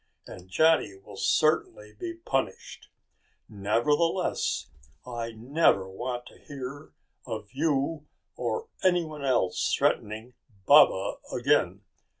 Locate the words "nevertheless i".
3.47-5.33